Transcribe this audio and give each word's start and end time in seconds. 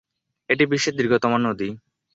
এটি 0.49 0.63
বিশ্বের 0.71 0.97
দীর্ঘতম 0.99 1.33
নদী। 1.39 1.69